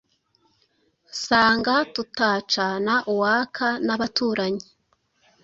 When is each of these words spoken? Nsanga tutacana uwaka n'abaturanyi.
Nsanga 1.11 1.75
tutacana 1.93 2.93
uwaka 3.11 3.67
n'abaturanyi. 3.85 4.65